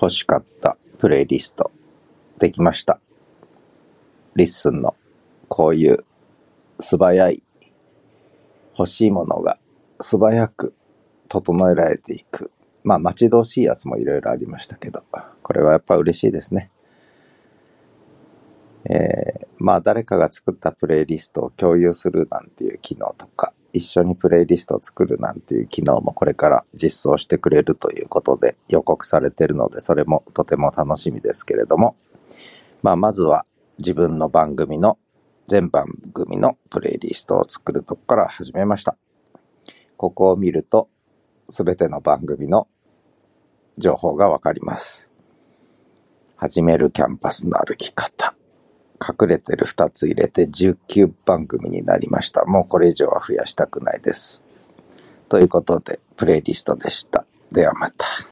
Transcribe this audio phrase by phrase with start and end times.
[0.00, 1.70] 欲しかったプレイリスト
[2.38, 3.00] できました。
[4.34, 4.94] リッスンの
[5.48, 6.04] こういう
[6.78, 7.42] 素早い
[8.78, 9.58] 欲しいものが
[10.00, 10.74] 素早く
[11.28, 12.52] 整えられていく。
[12.84, 15.02] まあ待ち遠しいやつもいろいろありましたけど、
[15.42, 16.70] これはやっぱ嬉しいですね。
[18.88, 31.96] えー、まあ誰かが作ったプレイリストを共有するなんていう機能とか、一緒にプレイリストを作るなんていう機能もこれから実装してくれるということで予告されてるので、それもとても楽しみですけれども、
[32.82, 33.44] まあまずは
[33.78, 34.98] 自分の番組の
[35.46, 38.96] 全番組のプレイリストを作るとこから始めました。
[39.98, 40.88] ここを見ると、
[41.48, 42.68] すべての番組の
[43.76, 45.10] 情報がわかります。
[46.36, 48.34] 始めるキャンパスの歩き方。
[49.00, 52.44] 隠れてる2つ入れて19番組になりました。
[52.44, 54.44] もうこれ以上は増やしたくないです。
[55.28, 57.24] ということで、プレイリストでした。
[57.52, 58.06] ではまた。